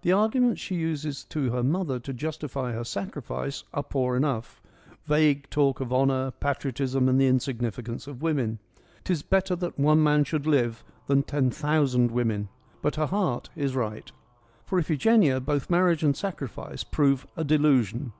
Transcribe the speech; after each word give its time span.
The 0.00 0.10
argu 0.10 0.40
ments 0.40 0.60
she 0.60 0.74
uses 0.74 1.22
to 1.26 1.52
her 1.52 1.62
mother 1.62 2.00
to 2.00 2.12
justify 2.12 2.72
her 2.72 2.82
sacrifice 2.82 3.62
are 3.72 3.84
poor 3.84 4.16
enough: 4.16 4.60
vague 5.04 5.48
talk 5.50 5.78
of 5.78 5.92
honour, 5.92 6.32
patriotism 6.32 7.08
and 7.08 7.20
the 7.20 7.28
insignificance 7.28 8.08
of 8.08 8.22
women 8.22 8.58
—'Tis 9.04 9.22
better 9.22 9.54
that 9.54 9.78
one 9.78 10.02
man 10.02 10.24
should 10.24 10.48
live 10.48 10.82
than 11.06 11.22
ten 11.22 11.48
thousand 11.52 12.10
women'; 12.10 12.48
but 12.82 12.96
her 12.96 13.06
heart 13.06 13.50
is 13.54 13.76
right. 13.76 14.10
For 14.66 14.80
Iphigenia 14.80 15.38
both 15.38 15.70
marriage 15.70 16.02
and 16.02 16.16
sacrifice 16.16 16.82
prove 16.82 17.24
a 17.36 17.44
delusion. 17.44 18.12